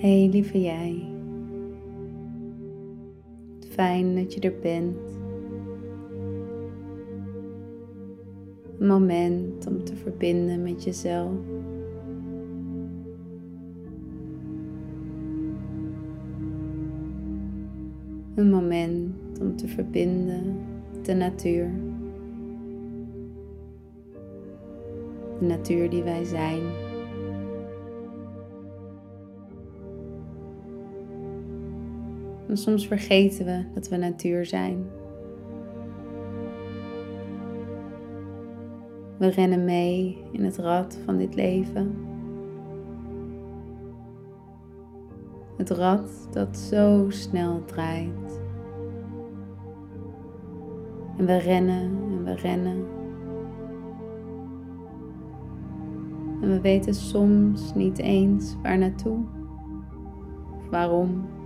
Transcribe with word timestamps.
Hey 0.00 0.28
lieve 0.28 0.60
jij. 0.60 1.02
Fijn 3.68 4.14
dat 4.14 4.34
je 4.34 4.40
er 4.40 4.54
bent. 4.62 4.96
Een 8.78 8.86
moment 8.86 9.66
om 9.66 9.84
te 9.84 9.96
verbinden 9.96 10.62
met 10.62 10.84
jezelf. 10.84 11.32
Een 18.34 18.50
moment 18.50 19.40
om 19.40 19.56
te 19.56 19.68
verbinden 19.68 20.56
met 20.92 21.04
de 21.04 21.14
natuur. 21.14 21.70
De 25.38 25.46
natuur 25.46 25.90
die 25.90 26.02
wij 26.02 26.24
zijn. 26.24 26.89
En 32.50 32.56
soms 32.56 32.86
vergeten 32.86 33.44
we 33.44 33.64
dat 33.74 33.88
we 33.88 33.96
natuur 33.96 34.46
zijn. 34.46 34.86
We 39.18 39.26
rennen 39.26 39.64
mee 39.64 40.18
in 40.32 40.44
het 40.44 40.56
rad 40.56 40.98
van 41.04 41.16
dit 41.16 41.34
leven. 41.34 41.94
Het 45.56 45.70
rad 45.70 46.28
dat 46.30 46.58
zo 46.58 47.06
snel 47.08 47.64
draait. 47.64 48.40
En 51.16 51.26
we 51.26 51.36
rennen 51.36 51.90
en 52.10 52.24
we 52.24 52.34
rennen. 52.34 52.84
En 56.42 56.48
we 56.48 56.60
weten 56.60 56.94
soms 56.94 57.74
niet 57.74 57.98
eens 57.98 58.56
waar 58.62 58.78
naartoe 58.78 59.18
of 60.56 60.68
waarom. 60.70 61.38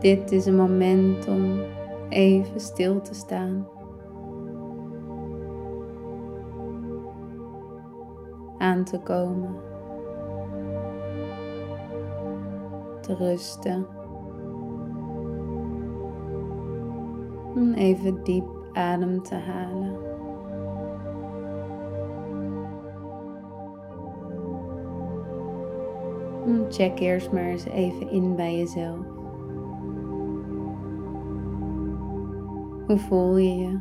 Dit 0.00 0.32
is 0.32 0.46
een 0.46 0.56
moment 0.56 1.28
om 1.28 1.60
even 2.08 2.60
stil 2.60 3.00
te 3.00 3.14
staan. 3.14 3.68
Aan 8.58 8.84
te 8.84 8.98
komen. 8.98 9.54
Te 13.00 13.14
rusten. 13.14 13.86
Even 17.74 18.24
diep 18.24 18.44
adem 18.72 19.22
te 19.22 19.34
halen. 19.34 20.10
Check 26.68 26.98
eerst 26.98 27.32
maar 27.32 27.44
eens 27.44 27.64
even 27.64 28.10
in 28.10 28.36
bij 28.36 28.58
jezelf. 28.58 29.21
Hoe 32.86 32.98
voel 32.98 33.36
je 33.36 33.54
je? 33.56 33.78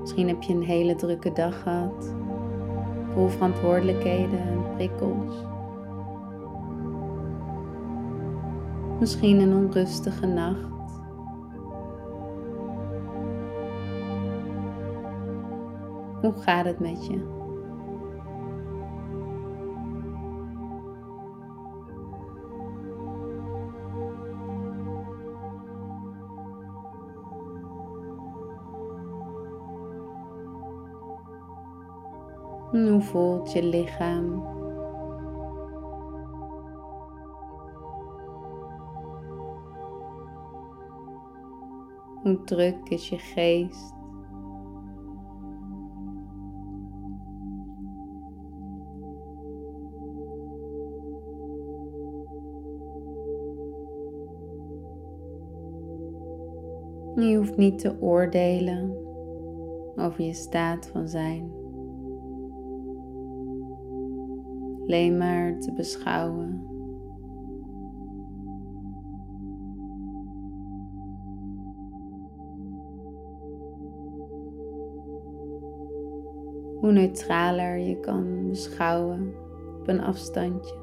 Misschien 0.00 0.28
heb 0.28 0.42
je 0.42 0.54
een 0.54 0.62
hele 0.62 0.94
drukke 0.94 1.32
dag 1.32 1.62
gehad, 1.62 2.14
vol 3.12 3.28
verantwoordelijkheden 3.28 4.40
en 4.40 4.74
prikkels. 4.74 5.34
Misschien 9.00 9.40
een 9.40 9.54
onrustige 9.54 10.26
nacht. 10.26 10.68
Hoe 16.20 16.32
gaat 16.32 16.64
het 16.64 16.78
met 16.78 17.06
je? 17.06 17.39
Hoe 32.88 33.00
voelt 33.00 33.52
je 33.52 33.62
lichaam? 33.62 34.58
Hoe 42.22 42.44
druk 42.44 42.88
is 42.88 43.08
je 43.08 43.18
geest? 43.18 43.98
Je 57.14 57.36
hoeft 57.36 57.56
niet 57.56 57.78
te 57.78 58.00
oordelen 58.00 58.96
over 59.96 60.24
je 60.24 60.34
staat 60.34 60.86
van 60.86 61.08
zijn. 61.08 61.59
Alleen 64.90 65.18
maar 65.18 65.58
te 65.58 65.72
beschouwen. 65.72 66.62
Hoe 76.80 76.92
neutraler 76.92 77.78
je 77.78 78.00
kan 78.00 78.48
beschouwen 78.48 79.34
op 79.80 79.88
een 79.88 80.00
afstandje. 80.00 80.74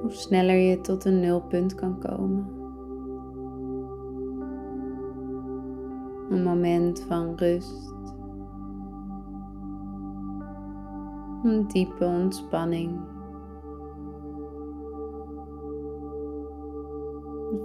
Hoe 0.00 0.10
sneller 0.10 0.56
je 0.56 0.80
tot 0.80 1.04
een 1.04 1.20
nulpunt 1.20 1.74
kan 1.74 1.98
komen. 1.98 2.46
Een 6.30 6.42
moment 6.42 7.00
van 7.00 7.36
rust. 7.36 8.11
Een 11.42 11.66
diepe 11.66 12.04
ontspanning. 12.04 13.00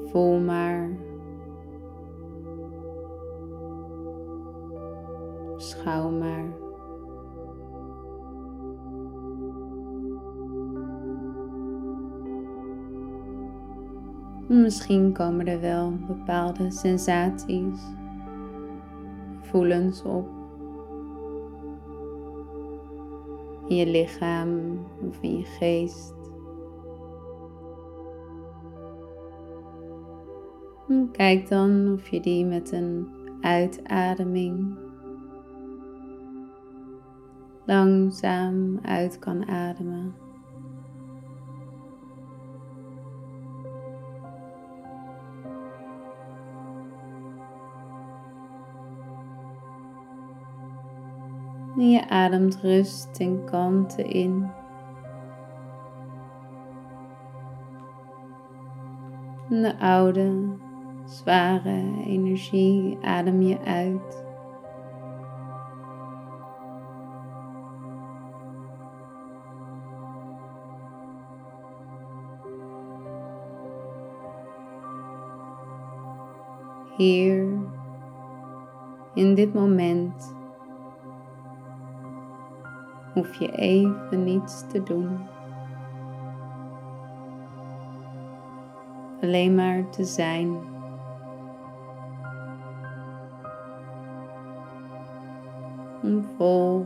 Voel 0.05 0.39
maar. 0.39 0.97
Schouw 5.57 6.09
maar. 6.09 6.65
Misschien 14.47 15.13
komen 15.13 15.47
er 15.47 15.61
wel 15.61 15.93
bepaalde 16.07 16.71
sensaties, 16.71 17.79
gevoelens 19.41 20.03
op. 20.03 20.36
in 23.67 23.75
je 23.75 23.87
lichaam 23.87 24.79
of 25.07 25.17
in 25.21 25.37
je 25.37 25.45
geest. 25.45 26.15
kijk 31.11 31.49
dan 31.49 31.93
of 31.93 32.07
je 32.07 32.19
die 32.19 32.45
met 32.45 32.71
een 32.71 33.07
uitademing 33.41 34.77
langzaam 37.65 38.79
uit 38.81 39.19
kan 39.19 39.47
ademen. 39.47 40.26
En 51.77 51.89
je 51.89 52.09
ademt 52.09 52.59
rust 52.61 53.19
en 53.19 53.43
kalmte 53.45 54.03
in. 54.03 54.49
de 59.49 59.79
oude, 59.79 60.55
zware 61.05 62.03
energie 62.05 62.97
adem 63.01 63.41
je 63.41 63.59
uit. 63.59 64.25
Hier, 76.97 77.47
in 79.13 79.35
dit 79.35 79.53
moment 79.53 80.36
hoef 83.17 83.35
je 83.35 83.51
even 83.51 84.23
niets 84.23 84.67
te 84.67 84.83
doen. 84.83 85.27
Alleen 89.21 89.55
maar 89.55 89.89
te 89.89 90.03
zijn. 90.03 90.57
En 96.03 96.25
vol 96.37 96.85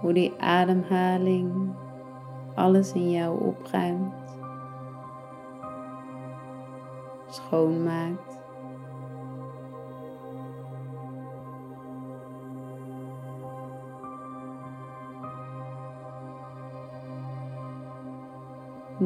hoe 0.00 0.12
die 0.12 0.40
ademhaling 0.40 1.74
alles 2.54 2.92
in 2.92 3.10
jou 3.10 3.44
opruimt, 3.44 4.38
schoonmaakt. 7.28 8.35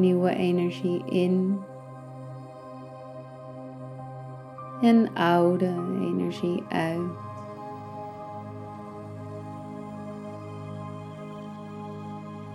Nieuwe 0.01 0.35
energie 0.35 1.03
in 1.05 1.59
en 4.81 5.13
oude 5.13 5.73
energie 5.99 6.63
uit. 6.69 7.11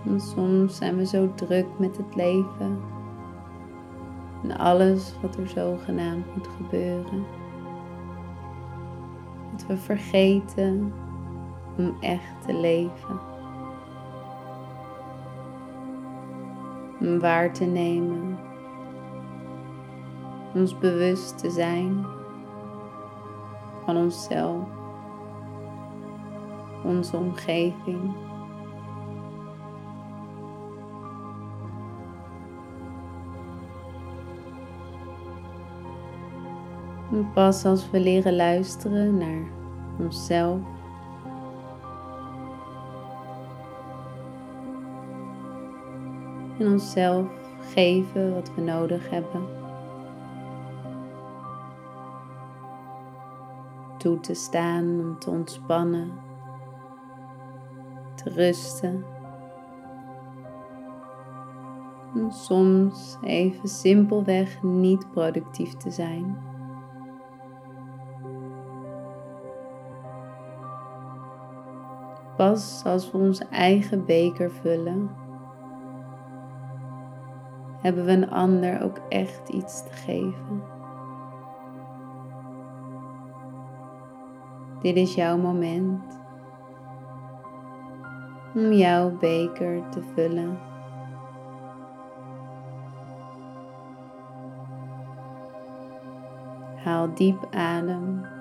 En 0.05 0.21
soms 0.21 0.77
zijn 0.77 0.97
we 0.97 1.05
zo 1.05 1.33
druk 1.35 1.67
met 1.77 1.97
het 1.97 2.15
leven 2.15 2.79
en 4.43 4.57
alles 4.57 5.13
wat 5.21 5.35
er 5.35 5.47
zogenaamd 5.47 6.35
moet 6.35 6.47
gebeuren. 6.57 7.25
Dat 9.51 9.65
we 9.67 9.77
vergeten 9.77 10.93
om 11.77 11.95
echt 11.99 12.41
te 12.45 12.53
leven. 12.53 13.26
Om 17.07 17.19
waar 17.19 17.53
te 17.53 17.65
nemen. 17.65 18.39
Ons 20.53 20.77
bewust 20.77 21.37
te 21.37 21.49
zijn 21.49 22.05
van 23.85 23.97
onszelf, 23.97 24.67
onze 26.83 27.17
omgeving. 27.17 28.15
En 37.11 37.31
pas 37.33 37.65
als 37.65 37.89
we 37.89 37.99
leren 37.99 38.35
luisteren 38.35 39.17
naar 39.17 39.47
onszelf. 39.99 40.76
En 46.59 46.67
onszelf 46.67 47.27
geven 47.73 48.33
wat 48.33 48.51
we 48.55 48.61
nodig 48.61 49.09
hebben. 49.09 49.41
Toe 53.97 54.19
te 54.19 54.33
staan 54.33 54.99
om 54.99 55.19
te 55.19 55.29
ontspannen, 55.29 56.11
te 58.15 58.29
rusten. 58.29 59.05
En 62.15 62.31
soms 62.31 63.17
even 63.21 63.69
simpelweg 63.69 64.63
niet 64.63 65.11
productief 65.11 65.73
te 65.73 65.91
zijn. 65.91 66.37
Pas 72.35 72.81
als 72.85 73.11
we 73.11 73.17
onze 73.17 73.45
eigen 73.45 74.05
beker 74.05 74.51
vullen, 74.51 75.09
hebben 77.81 78.05
we 78.05 78.11
een 78.11 78.29
ander 78.29 78.81
ook 78.81 78.97
echt 79.09 79.49
iets 79.49 79.83
te 79.83 79.93
geven. 79.93 80.63
Dit 84.81 84.95
is 84.95 85.15
jouw 85.15 85.37
moment 85.37 86.19
om 88.55 88.71
jouw 88.71 89.17
beker 89.17 89.89
te 89.89 90.01
vullen. 90.15 90.59
Haal 96.75 97.13
diep 97.13 97.47
adem. 97.51 98.35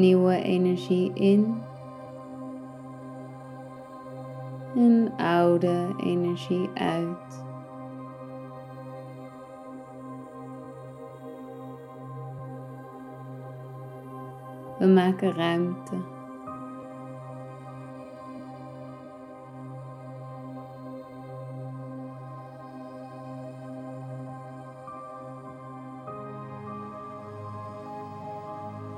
nieuwe 0.00 0.42
energie 0.42 1.12
in 1.14 1.62
en 4.74 5.12
oude 5.16 5.94
energie 5.96 6.70
uit. 6.74 7.44
We 14.78 14.86
maken 14.86 15.32
ruimte. 15.32 15.96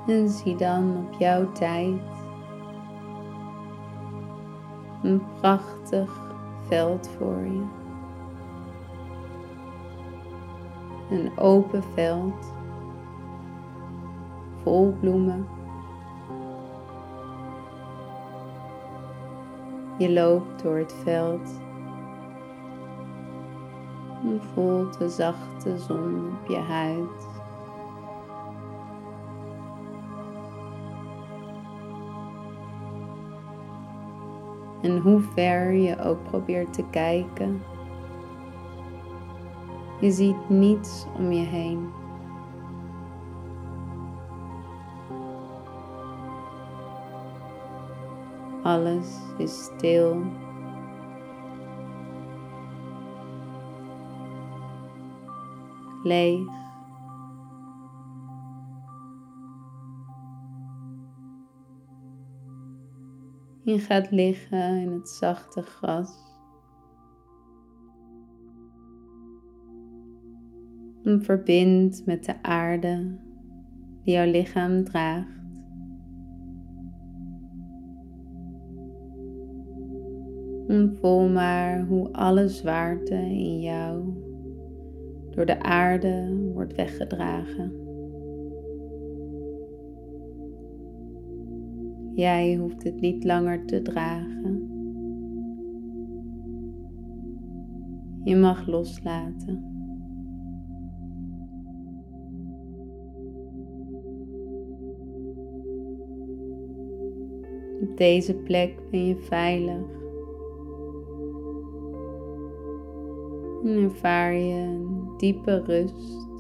En 0.07 0.29
zie 0.29 0.57
dan 0.57 0.97
op 0.97 1.19
jouw 1.19 1.53
tijd 1.53 2.12
een 5.13 5.23
prachtig 5.41 6.11
veld 6.67 7.11
voor 7.19 7.45
je. 7.45 7.65
Een 11.11 11.39
open 11.39 11.83
veld 11.95 12.53
vol 14.63 14.97
bloemen. 15.01 15.47
Je 19.99 20.11
loopt 20.13 20.63
door 20.63 20.77
het 20.79 20.95
veld 21.03 21.61
en 24.25 24.41
voelt 24.55 24.99
de 24.99 25.09
zachte 25.09 25.79
zon 25.79 26.37
op 26.41 26.49
je 26.49 26.59
huid. 26.59 27.32
En 34.83 34.99
hoe 34.99 35.21
ver 35.21 35.73
je 35.73 35.99
ook 36.01 36.23
probeert 36.23 36.73
te 36.73 36.85
kijken, 36.91 37.63
je 40.01 40.11
ziet 40.11 40.49
niets 40.49 41.07
om 41.17 41.33
je 41.33 41.45
heen. 41.45 41.91
Alles 48.63 49.19
is 49.39 49.65
stil. 49.65 50.23
Leeg. 56.03 56.72
Je 63.65 63.79
gaat 63.79 64.11
liggen 64.11 64.81
in 64.81 64.93
het 64.93 65.09
zachte 65.09 65.63
gras. 65.63 66.31
En 71.03 71.23
verbind 71.23 72.07
met 72.07 72.25
de 72.25 72.43
aarde 72.43 73.19
die 74.03 74.15
jouw 74.15 74.31
lichaam 74.31 74.85
draagt. 74.85 75.41
En 80.67 80.97
voel 81.01 81.29
maar 81.29 81.87
hoe 81.87 82.13
alle 82.13 82.49
zwaarte 82.49 83.15
in 83.15 83.61
jou 83.61 84.05
door 85.31 85.47
de 85.47 85.63
aarde 85.63 86.37
wordt 86.55 86.75
weggedragen. 86.75 87.82
Jij 92.15 92.57
hoeft 92.57 92.83
het 92.83 93.01
niet 93.01 93.25
langer 93.25 93.67
te 93.67 93.83
dragen. 93.83 94.71
Je 98.25 98.37
mag 98.37 98.67
loslaten. 98.67 99.71
Op 107.81 107.97
deze 107.97 108.35
plek 108.35 108.91
ben 108.91 109.07
je 109.07 109.17
veilig. 109.17 110.01
En 113.65 113.83
ervaar 113.83 114.35
je 114.35 114.55
een 114.55 115.05
diepe 115.17 115.63
rust. 115.63 116.32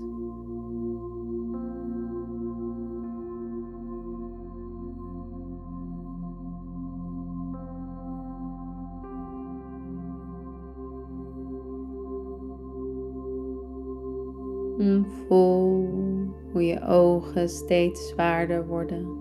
Ogen 16.92 17.48
steeds 17.48 18.08
zwaarder 18.08 18.66
worden. 18.66 19.20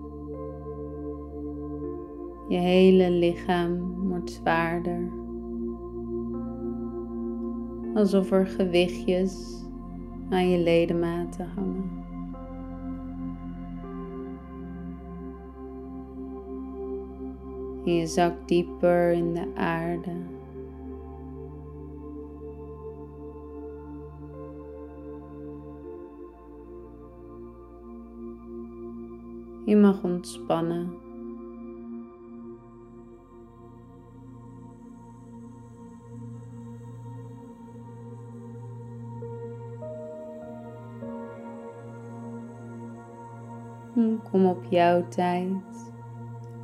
Je 2.48 2.56
hele 2.56 3.10
lichaam 3.10 3.94
wordt 4.08 4.30
zwaarder. 4.30 5.10
Alsof 7.94 8.30
er 8.30 8.46
gewichtjes 8.46 9.64
aan 10.30 10.48
je 10.48 10.58
ledematen 10.58 11.48
hangen. 11.54 11.90
En 17.84 17.94
je 17.94 18.06
zakt 18.06 18.48
dieper 18.48 19.12
in 19.12 19.34
de 19.34 19.46
aarde. 19.54 20.12
Je 29.72 29.78
mag 29.78 30.02
ontspannen. 30.02 30.90
Kom 44.30 44.46
op 44.46 44.64
jouw 44.68 45.08
tijd 45.08 45.92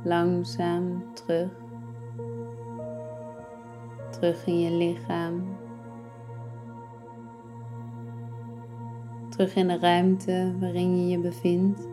langzaam 0.03 1.03
terug. 1.13 1.51
Terug 4.09 4.45
in 4.45 4.59
je 4.59 4.71
lichaam. 4.71 5.57
Terug 9.29 9.55
in 9.55 9.67
de 9.67 9.79
ruimte 9.79 10.55
waarin 10.59 10.97
je 10.97 11.07
je 11.07 11.19
bevindt. 11.19 11.88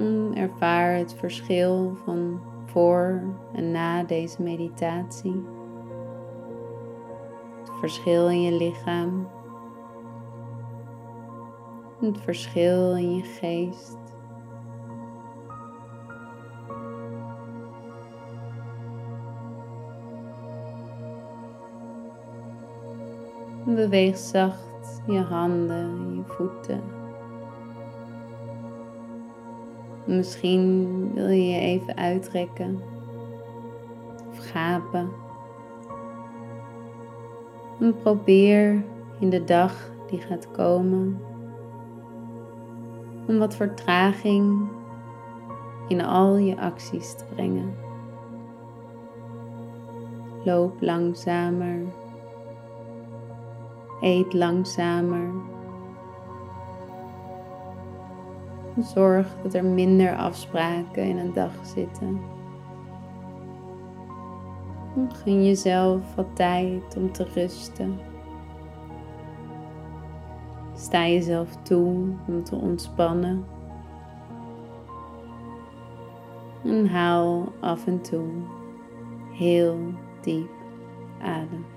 Hmm, 0.00 0.32
ervaar 0.32 0.94
het 0.96 1.14
verschil 1.14 1.96
van 2.04 2.40
voor 2.66 3.22
en 3.52 3.70
na 3.70 4.02
deze 4.02 4.42
meditatie. 4.42 5.44
Het 7.58 7.70
verschil 7.78 8.28
in 8.28 8.42
je 8.42 8.52
lichaam. 8.52 9.28
Het 12.00 12.18
verschil 12.18 12.96
in 12.96 13.16
je 13.16 13.22
geest. 13.22 13.98
Beweeg 23.64 24.16
zacht 24.16 25.02
je 25.06 25.18
handen, 25.18 26.14
je 26.14 26.22
voeten. 26.24 26.99
Misschien 30.10 31.10
wil 31.14 31.28
je 31.28 31.48
je 31.48 31.60
even 31.60 31.96
uitrekken 31.96 32.80
of 34.28 34.38
gapen. 34.38 35.10
En 37.80 37.96
probeer 37.96 38.84
in 39.18 39.30
de 39.30 39.44
dag 39.44 39.90
die 40.06 40.20
gaat 40.20 40.50
komen 40.50 41.20
om 43.26 43.38
wat 43.38 43.56
vertraging 43.56 44.68
in 45.88 46.04
al 46.04 46.36
je 46.36 46.60
acties 46.60 47.14
te 47.14 47.24
brengen. 47.34 47.74
Loop 50.44 50.80
langzamer. 50.80 51.80
Eet 54.00 54.32
langzamer. 54.32 55.30
Zorg 58.82 59.26
dat 59.42 59.54
er 59.54 59.64
minder 59.64 60.16
afspraken 60.16 61.02
in 61.02 61.18
een 61.18 61.32
dag 61.32 61.52
zitten. 61.62 62.20
Gun 65.08 65.44
jezelf 65.44 66.14
wat 66.14 66.36
tijd 66.36 66.96
om 66.96 67.12
te 67.12 67.24
rusten. 67.34 67.98
Sta 70.74 71.06
jezelf 71.06 71.56
toe 71.62 72.14
om 72.26 72.44
te 72.44 72.56
ontspannen. 72.56 73.44
En 76.64 76.86
haal 76.86 77.52
af 77.60 77.86
en 77.86 78.00
toe 78.00 78.28
heel 79.32 79.78
diep 80.20 80.50
adem. 81.22 81.69